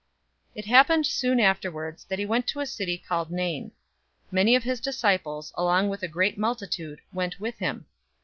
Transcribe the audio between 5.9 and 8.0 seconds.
a great multitude, went with him.